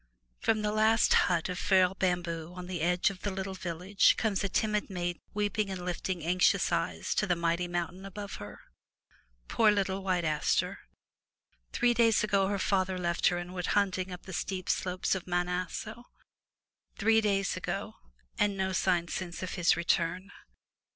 From 0.39 0.63
the 0.63 0.71
last 0.71 1.13
hut 1.13 1.47
of 1.47 1.59
frail 1.59 1.93
bamboo 1.93 2.55
on 2.55 2.65
the 2.65 2.81
edge 2.81 3.11
of 3.11 3.19
the 3.19 3.29
little 3.29 3.53
village 3.53 4.17
comes 4.17 4.43
a 4.43 4.49
timid 4.49 4.89
maiden 4.89 5.21
weeping 5.35 5.69
and 5.69 5.85
lifting 5.85 6.23
anxious 6.23 6.71
eyes 6.71 7.13
to 7.13 7.27
the 7.27 7.35
mighty 7.35 7.67
mountain 7.67 8.03
above 8.03 8.37
her. 8.37 8.61
Poor 9.47 9.69
little 9.69 10.01
White 10.03 10.25
Aster! 10.25 10.79
Three 11.71 11.93
days 11.93 12.23
ago 12.23 12.47
her 12.47 12.57
father 12.57 12.97
left 12.97 13.27
her 13.27 13.37
and 13.37 13.53
went 13.53 13.67
hunting 13.77 14.11
up 14.11 14.23
the 14.23 14.33
steep 14.33 14.69
slopes 14.69 15.13
of 15.13 15.27
Mt. 15.27 15.47
Aso— 15.49 16.05
three 16.97 17.21
days 17.21 17.55
ago, 17.55 17.97
and 18.39 18.57
no 18.57 18.71
sign 18.73 19.07
since 19.07 19.43
of 19.43 19.51
his 19.53 19.77
return. 19.77 20.31